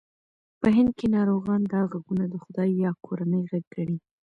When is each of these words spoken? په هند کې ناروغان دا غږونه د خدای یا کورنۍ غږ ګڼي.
په 0.59 0.67
هند 0.75 0.91
کې 0.97 1.07
ناروغان 1.15 1.61
دا 1.73 1.81
غږونه 1.91 2.25
د 2.29 2.35
خدای 2.43 2.69
یا 2.83 2.91
کورنۍ 3.05 3.43
غږ 3.49 3.65
ګڼي. 3.75 3.97